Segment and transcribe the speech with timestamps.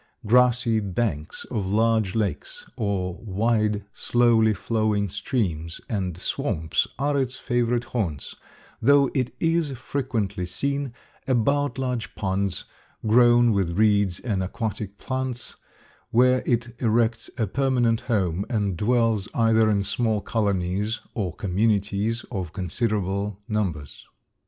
[0.25, 7.83] Grassy banks of large lakes or wide, slowly flowing streams and swamps are its favorite
[7.83, 8.35] haunts,
[8.81, 10.91] though it is frequently seen
[11.27, 12.65] about large ponds,
[13.05, 15.55] grown with reeds and aquatic plants,
[16.09, 22.53] where it erects a permanent home and dwells either in small colonies or communities of
[22.53, 24.03] considerable numbers.